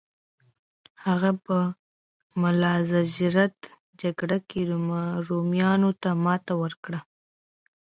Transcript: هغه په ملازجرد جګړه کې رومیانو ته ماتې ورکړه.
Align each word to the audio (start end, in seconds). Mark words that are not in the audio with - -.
هغه 1.05 1.31
په 1.45 1.57
ملازجرد 2.41 3.57
جګړه 4.01 4.37
کې 4.49 4.59
رومیانو 5.31 5.89
ته 6.01 6.09
ماتې 6.23 6.53
ورکړه. 6.61 6.99